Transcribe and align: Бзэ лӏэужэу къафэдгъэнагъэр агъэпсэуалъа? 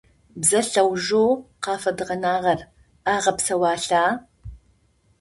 Бзэ 0.39 0.59
лӏэужэу 0.69 1.31
къафэдгъэнагъэр 1.63 2.59
агъэпсэуалъа? 3.13 4.05